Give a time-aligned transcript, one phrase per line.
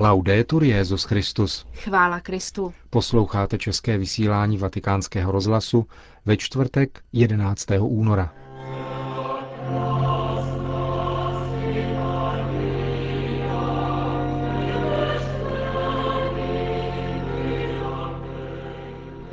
[0.00, 1.66] Laudetur Jezus Christus.
[1.74, 2.74] Chvála Kristu.
[2.90, 5.86] Posloucháte české vysílání Vatikánského rozhlasu
[6.24, 7.66] ve čtvrtek 11.
[7.80, 8.32] února.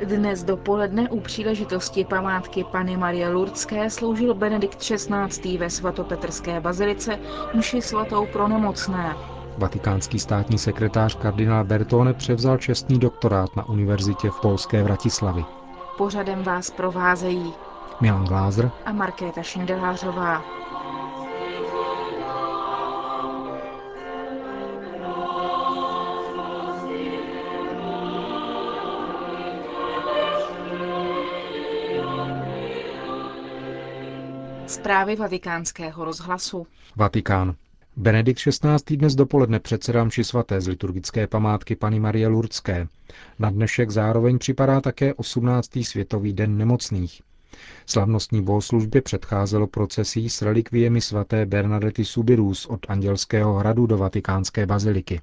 [0.04, 5.58] Dnes dopoledne u příležitosti památky Pany Marie Lurdské sloužil Benedikt XVI.
[5.58, 7.18] ve svatopetrské bazilice
[7.54, 9.14] mši svatou pro nemocné.
[9.58, 15.44] Vatikánský státní sekretář kardinál Bertone převzal čestný doktorát na univerzitě v polské Vratislavi.
[15.98, 17.54] Pořadem vás provázejí
[18.00, 20.42] Milan Glázer a Markéta Šindelářová.
[34.66, 36.66] Zprávy vatikánského rozhlasu.
[36.96, 37.54] Vatikán.
[37.96, 38.96] Benedikt XVI.
[38.96, 42.88] dnes dopoledne předsedá mši svaté z liturgické památky Pany Marie Lurdské.
[43.38, 45.70] Na dnešek zároveň připadá také 18.
[45.82, 47.22] světový den nemocných.
[47.86, 55.20] Slavnostní bohoslužbě předcházelo procesí s relikviemi svaté Bernadety Subirus od Andělského hradu do vatikánské baziliky.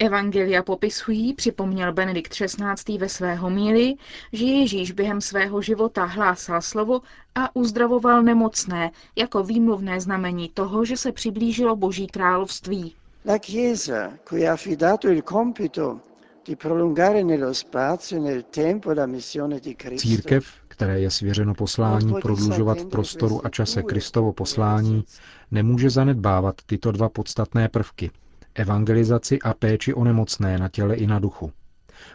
[0.00, 2.98] Evangelia popisují, připomněl Benedikt XVI.
[2.98, 3.96] ve své homílii,
[4.32, 7.00] že Ježíš během svého života hlásal slovo
[7.34, 12.94] a uzdravoval nemocné jako výmluvné znamení toho, že se přiblížilo Boží království.
[13.26, 16.00] La Chiesa, cui ha affidato il compito
[16.46, 22.14] di prolungare nello spazio nel tempo la missione di Cristo, Církev, které je svěřeno poslání
[22.22, 25.04] prodlužovat v prostoru a čase Kristovo poslání,
[25.50, 28.10] nemůže zanedbávat tyto dva podstatné prvky–
[28.58, 31.52] evangelizaci a péči o nemocné na těle i na duchu.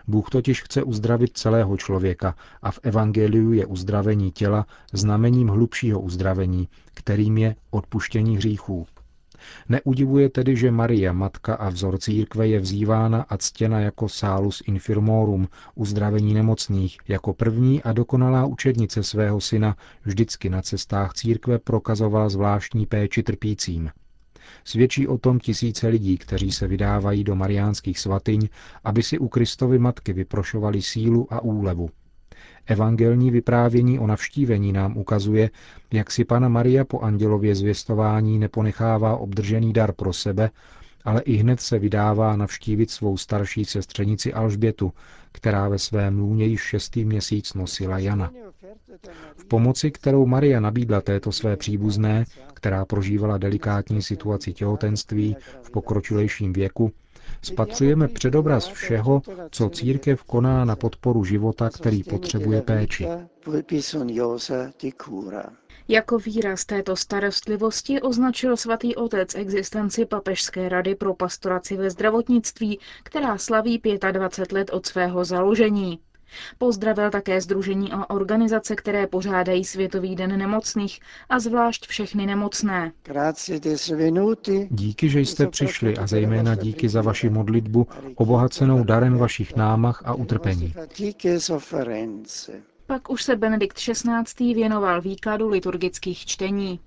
[0.08, 6.68] Bůh totiž chce uzdravit celého člověka a v evangeliu je uzdravení těla znamením hlubšího uzdravení,
[6.94, 8.88] kterým je odpuštění hříchů.
[9.70, 15.48] Neudivuje tedy, že Maria, matka a vzor církve, je vzývána a ctěna jako salus infirmorum,
[15.76, 19.76] uzdravení nemocných, jako první a dokonalá učednice svého syna
[20.06, 23.90] vždycky na cestách církve prokazovala zvláštní péči trpícím.
[24.64, 28.48] Svědčí o tom tisíce lidí, kteří se vydávají do mariánských svatyň,
[28.84, 31.90] aby si u Kristovy matky vyprošovali sílu a úlevu.
[32.66, 35.50] Evangelní vyprávění o navštívení nám ukazuje,
[35.94, 40.50] jak si Pana Maria po andělově zvěstování neponechává obdržený dar pro sebe,
[41.06, 44.94] ale i hned se vydává navštívit svou starší sestřenici Alžbětu,
[45.32, 48.32] která ve svém lůně již šestý měsíc nosila Jana.
[49.38, 56.54] V pomoci, kterou Maria nabídla této své příbuzné, která prožívala delikátní situaci těhotenství v pokročilejším
[56.54, 56.92] věku,
[57.42, 59.22] spatřujeme předobraz všeho,
[59.52, 63.08] co církev koná na podporu života, který potřebuje péči.
[65.88, 73.38] Jako výraz této starostlivosti označil svatý otec existenci Papežské rady pro pastoraci ve zdravotnictví, která
[73.38, 73.82] slaví
[74.12, 76.00] 25 let od svého založení.
[76.58, 81.00] Pozdravil také združení a organizace, které pořádají Světový den nemocných
[81.30, 82.92] a zvlášť všechny nemocné.
[84.70, 90.14] Díky, že jste přišli a zejména díky za vaši modlitbu, obohacenou darem vašich námach a
[90.14, 90.74] utrpení.
[92.86, 94.54] Pak už se Benedikt XVI.
[94.54, 96.80] věnoval výkladu liturgických čtení.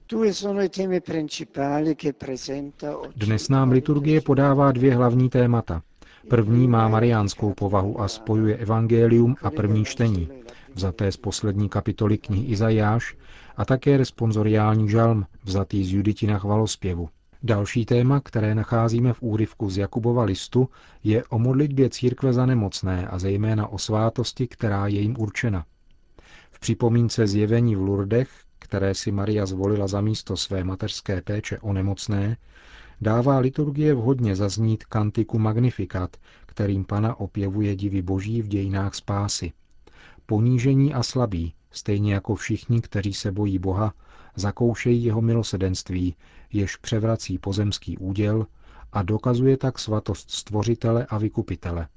[3.17, 5.83] Dnes nám liturgie podává dvě hlavní témata.
[6.29, 10.29] První má mariánskou povahu a spojuje evangelium a první čtení,
[10.75, 13.17] vzaté z poslední kapitoly knihy Izajáš
[13.57, 17.09] a také responsoriální žalm, vzatý z Juditina chvalospěvu.
[17.43, 20.69] Další téma, které nacházíme v úryvku z Jakubova listu,
[21.05, 25.65] je o modlitbě církve za nemocné a zejména o svátosti, která je jim určena.
[26.51, 31.73] V připomínce zjevení v Lurdech, které si Maria zvolila za místo své mateřské péče o
[31.73, 32.37] nemocné,
[33.01, 39.53] dává liturgie vhodně zaznít kantiku Magnificat, kterým pana opěvuje divy boží v dějinách spásy.
[40.27, 43.95] Ponížení a slabí, stejně jako všichni, kteří se bojí Boha,
[44.37, 46.17] zakoušejí jeho milosedenství,
[46.53, 48.47] jež převrací pozemský úděl
[48.93, 51.89] a dokazuje tak svatost stvořitele a vykupitele.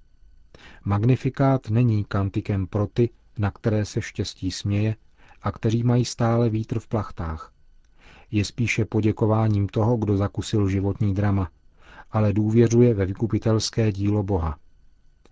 [0.85, 4.95] Magnifikát není kantikem pro ty, na které se štěstí směje
[5.41, 7.53] a kteří mají stále vítr v plachtách
[8.31, 11.49] je spíše poděkováním toho, kdo zakusil životní drama,
[12.11, 14.57] ale důvěřuje ve vykupitelské dílo Boha.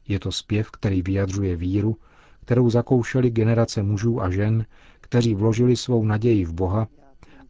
[0.08, 1.96] Je to zpěv, který vyjadřuje víru,
[2.42, 4.66] kterou zakoušeli generace mužů a žen,
[5.02, 6.88] kteří vložili svou naději v Boha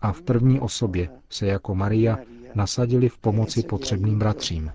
[0.01, 2.17] a v první osobě se jako Maria
[2.55, 4.71] nasadili v pomoci potřebným bratřím.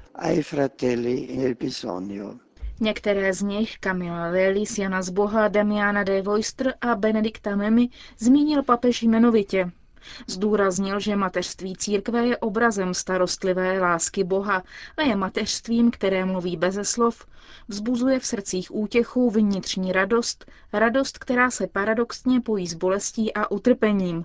[2.80, 7.88] Některé z nich, Kamila Lelis, Jana z Boha, Damiana de Voistr a Benedikta Memi,
[8.19, 9.72] zmínil papež jmenovitě
[10.26, 14.62] Zdůraznil, že mateřství církve je obrazem starostlivé lásky Boha
[14.96, 17.26] a je mateřstvím, které mluví beze slov,
[17.69, 24.25] vzbuzuje v srdcích útěchu, vnitřní radost, radost, která se paradoxně pojí s bolestí a utrpením.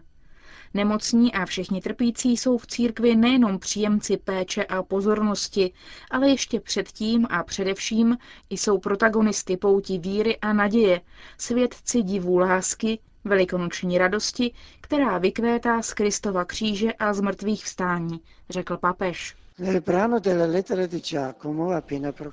[0.73, 5.73] Nemocní a všichni trpící jsou v církvi nejenom příjemci péče a pozornosti,
[6.11, 8.17] ale ještě předtím a především
[8.49, 11.01] jsou protagonisty pouti víry a naděje,
[11.37, 14.51] svědci divů lásky, velikonoční radosti,
[14.81, 18.19] která vykvétá z Kristova kříže a z mrtvých vstání,
[18.49, 19.35] řekl papež.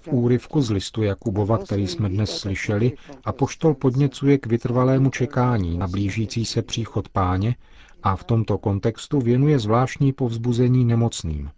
[0.02, 2.92] V úryvku z listu Jakubova, který jsme dnes slyšeli,
[3.24, 7.56] apoštol podněcuje k vytrvalému čekání na blížící se příchod páně
[8.02, 11.50] a v tomto kontextu věnuje zvláštní povzbuzení nemocným.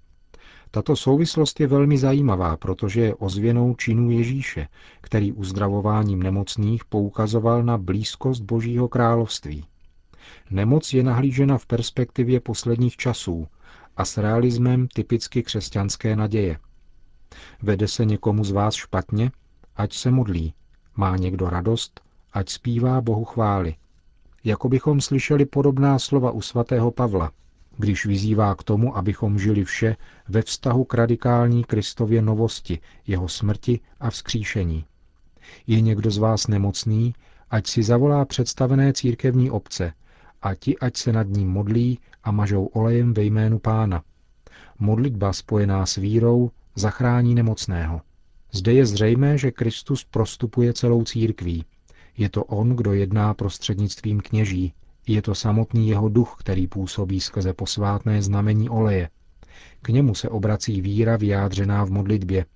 [0.70, 4.68] Tato souvislost je velmi zajímavá, protože je ozvěnou činů Ježíše,
[5.00, 9.64] který uzdravováním nemocných poukazoval na blízkost Božího království.
[10.50, 13.46] Nemoc je nahlížena v perspektivě posledních časů
[13.96, 16.58] a s realismem typicky křesťanské naděje.
[17.62, 19.30] Vede se někomu z vás špatně,
[19.76, 20.54] ať se modlí.
[20.96, 22.00] Má někdo radost,
[22.32, 23.74] ať zpívá Bohu chvály.
[24.44, 27.30] Jako bychom slyšeli podobná slova u svatého Pavla,
[27.78, 29.96] když vyzývá k tomu, abychom žili vše
[30.28, 34.84] ve vztahu k radikální Kristově novosti, jeho smrti a vzkříšení.
[35.66, 37.14] Je někdo z vás nemocný,
[37.50, 39.92] ať si zavolá představené církevní obce
[40.42, 44.02] a ti, ať se nad ním modlí a mažou olejem ve jménu pána.
[44.78, 48.00] Modlitba spojená s vírou zachrání nemocného.
[48.52, 51.64] Zde je zřejmé, že Kristus prostupuje celou církví.
[52.16, 54.72] Je to on, kdo jedná prostřednictvím kněží,
[55.06, 59.08] je to samotný jeho duch, který působí skrze posvátné znamení oleje.
[59.82, 62.46] K němu se obrací víra vyjádřená v modlitbě.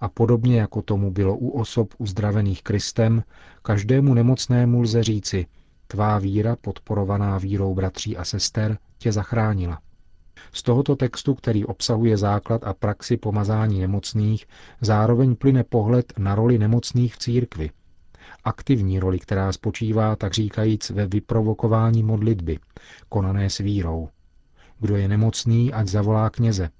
[0.00, 3.22] A podobně jako tomu bylo u osob uzdravených Kristem,
[3.62, 5.46] každému nemocnému lze říci,
[5.86, 9.80] tvá víra, podporovaná vírou bratří a sester, tě zachránila.
[10.52, 14.46] Z tohoto textu, který obsahuje základ a praxi pomazání nemocných,
[14.80, 17.70] zároveň plyne pohled na roli nemocných v církvi–
[18.44, 22.58] aktivní roli, která spočívá, tak říkajíc, ve vyprovokování modlitby,
[23.08, 24.08] konané s vírou.
[24.78, 26.70] Kdo je nemocný, ať zavolá kněze.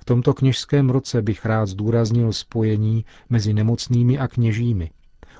[0.00, 4.90] V tomto kněžském roce bych rád zdůraznil spojení mezi nemocnými a kněžími,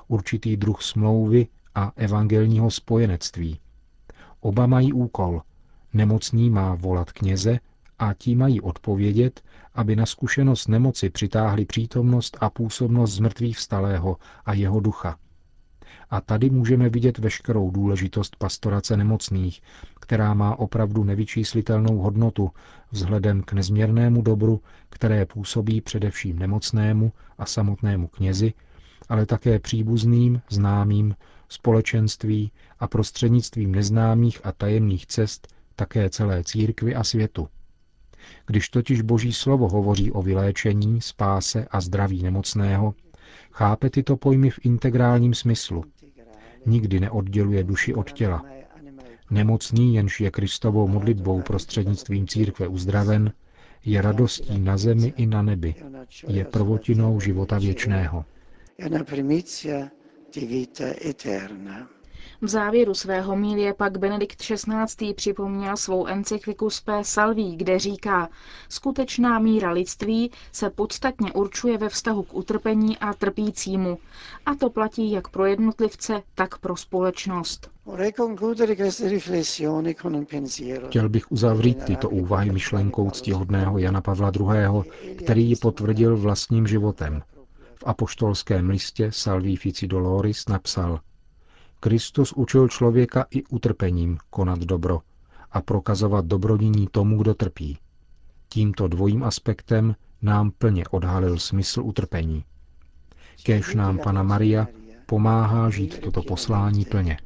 [0.07, 3.59] určitý druh smlouvy a evangelního spojenectví.
[4.39, 5.41] Oba mají úkol.
[5.93, 7.59] Nemocný má volat kněze
[7.99, 9.41] a ti mají odpovědět,
[9.73, 15.17] aby na zkušenost nemoci přitáhli přítomnost a působnost zmrtvých vstalého a jeho ducha.
[16.09, 19.61] A tady můžeme vidět veškerou důležitost pastorace nemocných,
[19.99, 22.51] která má opravdu nevyčíslitelnou hodnotu
[22.91, 28.53] vzhledem k nezměrnému dobru, které působí především nemocnému a samotnému knězi,
[29.09, 31.15] ale také příbuzným, známým,
[31.49, 37.47] společenství a prostřednictvím neznámých a tajemných cest také celé církvi a světu.
[38.45, 42.93] Když totiž Boží slovo hovoří o vyléčení, spáse a zdraví nemocného,
[43.51, 45.83] chápe tyto pojmy v integrálním smyslu.
[46.65, 48.45] Nikdy neodděluje duši od těla.
[49.31, 53.33] Nemocný, jenž je Kristovou modlitbou prostřednictvím církve uzdraven,
[53.85, 55.75] je radostí na zemi i na nebi.
[56.27, 58.25] Je prvotinou života věčného.
[62.41, 65.13] V závěru svého mílie pak Benedikt XVI.
[65.13, 68.29] připomněl svou encykliku Spé Salví, kde říká,
[68.69, 73.97] skutečná míra lidství se podstatně určuje ve vztahu k utrpení a trpícímu.
[74.45, 77.69] A to platí jak pro jednotlivce, tak pro společnost.
[80.87, 87.21] Chtěl bych uzavřít tyto úvahy myšlenkou ctihodného Jana Pavla II., který ji potvrdil vlastním životem.
[87.75, 90.99] V apoštolském listě Salvi Fici Doloris napsal–
[91.79, 94.99] Kristus učil člověka i utrpením konat dobro
[95.51, 97.77] a prokazovat dobrodiní tomu, kdo trpí.
[98.49, 102.43] Tímto dvojím aspektem nám plně odhalil smysl utrpení.
[103.43, 104.67] Kéž nám Pana Maria
[105.05, 107.17] pomáhá žít toto poslání plně.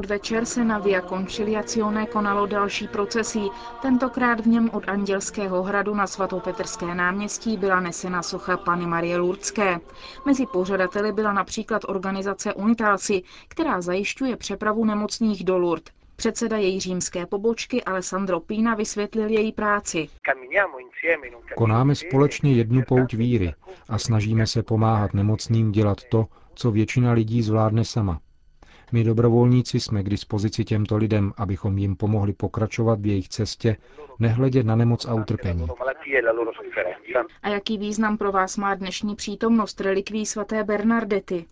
[0.00, 3.50] Podvečer se na Via Conciliazione konalo další procesí.
[3.82, 9.80] Tentokrát v něm od Andělského hradu na svatopetrské náměstí byla nesena socha Pany Marie Lurdské.
[10.26, 15.94] Mezi pořadateli byla například organizace Unitalsi, která zajišťuje přepravu nemocných do Lourdes.
[16.16, 20.08] Předseda její římské pobočky Alessandro Pina vysvětlil její práci.
[21.56, 23.54] Konáme společně jednu pouť víry
[23.88, 28.20] a snažíme se pomáhat nemocným dělat to, co většina lidí zvládne sama
[28.92, 33.76] My dobrovolníci jsme k dispozici těmto lidem, abychom jim pomohli pokračovat v jejich cestě,
[34.18, 35.66] nehledě na nemoc a utrpení.
[37.42, 41.44] A jaký význam pro vás má dnešní přítomnost relikví svaté Bernardety?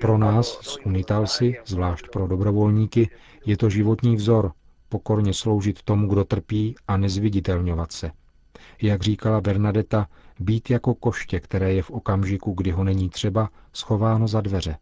[0.00, 3.10] Pro nás z Unitalsi, zvlášť pro dobrovolníky,
[3.46, 4.52] je to životní vzor,
[4.88, 8.10] pokorně sloužit tomu, kdo trpí a nezviditelňovat se.
[8.82, 10.06] Jak říkala Bernadeta,
[10.40, 14.76] být jako koště, které je v okamžiku, kdy ho není třeba, schováno za dveře.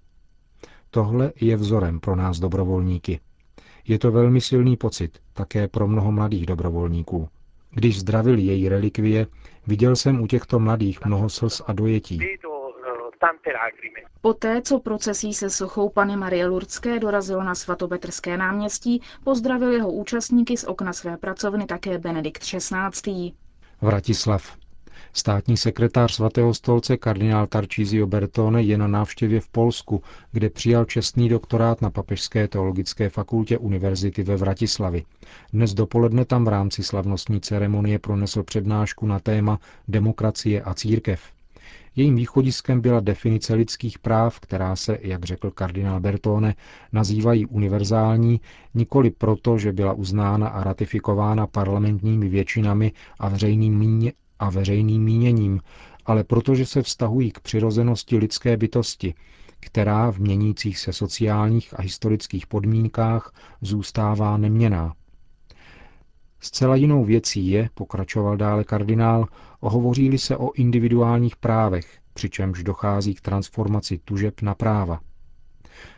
[0.90, 3.20] Tohle je vzorem pro nás dobrovolníky.
[3.86, 7.28] Je to velmi silný pocit, také pro mnoho mladých dobrovolníků.
[7.70, 9.26] Když zdravili její relikvie,
[9.66, 12.20] viděl jsem u těchto mladých mnoho slz a dojetí.
[14.20, 20.56] Poté, co procesí se sochou Pany Marie Lurdské dorazilo na svatopetrské náměstí, pozdravil jeho účastníky
[20.56, 23.32] z okna své pracovny také Benedikt XVI.
[23.80, 24.56] Vratislav.
[25.12, 31.28] Státní sekretář svatého stolce kardinál Tarcísio Bertone je na návštěvě v Polsku, kde přijal čestný
[31.28, 35.04] doktorát na Papežské teologické fakultě univerzity ve Vratislavi.
[35.52, 41.20] Dnes dopoledne tam v rámci slavnostní ceremonie pronesl přednášku na téma demokracie a církev.
[41.96, 46.54] Jejím východiskem byla definice lidských práv, která se, jak řekl kardinál Bertone,
[46.92, 48.40] nazývají univerzální,
[48.74, 55.60] nikoli proto, že byla uznána a ratifikována parlamentními většinami a veřejným, míně, a veřejným míněním,
[56.06, 59.14] ale protože se vztahují k přirozenosti lidské bytosti,
[59.60, 64.94] která v měnících se sociálních a historických podmínkách zůstává neměná.
[66.40, 69.26] Zcela jinou věcí je, pokračoval dále kardinál,
[69.60, 75.00] ohovoří se o individuálních právech, přičemž dochází k transformaci tužeb na práva.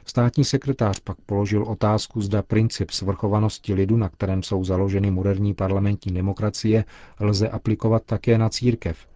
[0.05, 6.13] Státní sekretář pak položil otázku, zda princip svrchovanosti lidu, na kterém jsou založeny moderní parlamentní
[6.15, 6.85] demokracie,
[7.21, 9.07] lze aplikovat také na církev.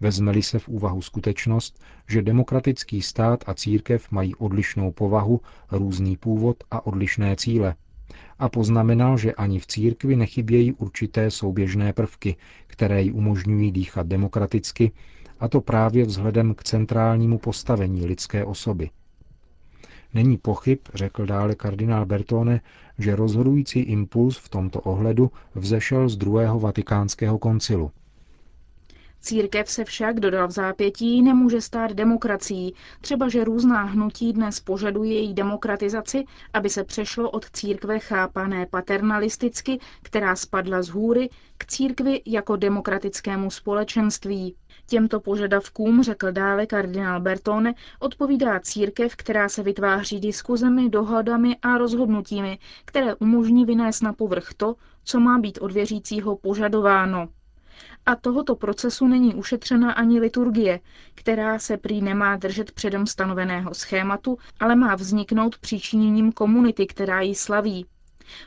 [0.00, 5.40] Vezmeli se v úvahu skutečnost, že demokratický stát a církev mají odlišnou povahu,
[5.72, 7.74] různý původ a odlišné cíle–
[8.38, 12.36] a poznamenal, že ani v církvi nechybějí určité souběžné prvky,
[12.66, 14.92] které ji umožňují dýchat demokraticky,
[15.40, 18.90] a to právě vzhledem k centrálnímu postavení lidské osoby.
[20.14, 22.60] Není pochyb, řekl dále kardinál Bertone,
[22.98, 27.90] že rozhodující impuls v tomto ohledu vzešel z druhého vatikánského koncilu.
[29.20, 35.14] Církev se však, dodal v zápětí, nemůže stát demokracií, třeba že různá hnutí dnes požaduje
[35.14, 42.22] její demokratizaci, aby se přešlo od církve chápané paternalisticky, která spadla z hůry, k církvi
[42.26, 44.56] jako demokratickému společenství.
[44.86, 52.58] Těmto požadavkům, řekl dále kardinál Bertone, odpovídá církev, která se vytváří diskuzemi, dohodami a rozhodnutími,
[52.84, 54.74] které umožní vynést na povrch to,
[55.04, 57.28] co má být od věřícího požadováno.
[58.06, 60.80] A tohoto procesu není ušetřena ani liturgie,
[61.14, 67.34] která se prý nemá držet předem stanoveného schématu, ale má vzniknout příčiněním komunity, která ji
[67.34, 67.86] slaví.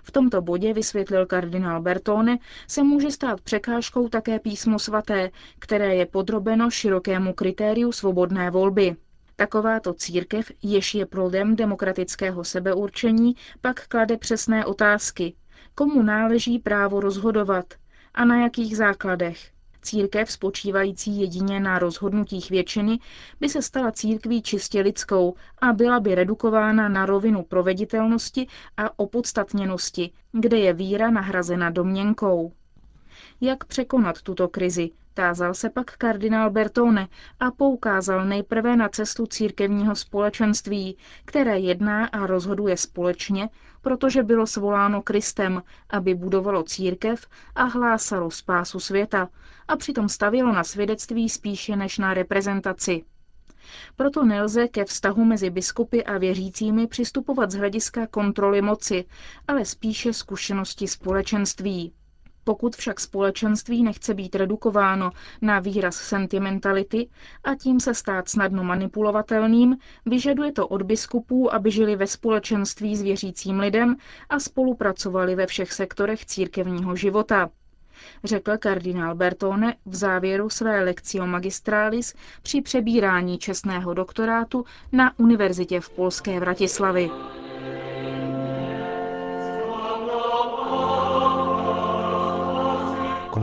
[0.04, 6.06] V tomto bodě, vysvětlil kardinál Bertone, se může stát překážkou také písmo svaté, které je
[6.06, 8.96] podrobeno širokému kritériu svobodné volby.
[9.36, 15.36] Takováto církev, jež je plodem demokratického sebeurčení, pak klade přesné otázky.
[15.76, 17.66] Komu náleží právo rozhodovat?
[18.16, 19.54] A na jakých základech?
[19.82, 23.00] Církev spočívající jedině na rozhodnutích většiny
[23.40, 30.12] by se stala církví čistě lidskou a byla by redukována na rovinu proveditelnosti a opodstatněnosti,
[30.32, 32.52] kde je víra nahrazena domněnkou.
[33.42, 37.08] Jak překonat tuto krizi, tázal se pak kardinál Bertone
[37.40, 43.50] a poukázal nejprve na cestu církevního společenství, které jedná a rozhoduje společně,
[43.84, 49.30] protože bylo svoláno Kristem, aby budovalo církev a hlásalo spásu světa
[49.68, 53.04] a přitom stavilo na svědectví spíše než na reprezentaci.
[53.96, 59.06] Proto nelze ke vztahu mezi biskupy a věřícími přistupovat z hlediska kontroly moci,
[59.48, 61.94] ale spíše zkušenosti společenství.
[62.44, 67.10] Pokud však společenství nechce být redukováno na výraz sentimentality
[67.44, 73.02] a tím se stát snadno manipulovatelným, vyžaduje to od biskupů, aby žili ve společenství s
[73.02, 73.96] věřícím lidem
[74.30, 77.50] a spolupracovali ve všech sektorech církevního života
[78.24, 85.90] řekl kardinál Bertone v závěru své lekcio magistralis při přebírání čestného doktorátu na univerzitě v
[85.90, 87.10] polské Vratislavi.